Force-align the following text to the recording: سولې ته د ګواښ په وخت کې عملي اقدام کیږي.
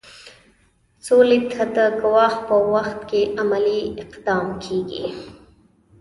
سولې 1.05 1.39
ته 1.51 1.63
د 1.75 1.77
ګواښ 2.01 2.33
په 2.47 2.55
وخت 2.73 2.99
کې 3.09 3.21
عملي 3.41 3.79
اقدام 4.03 4.47
کیږي. 4.63 5.05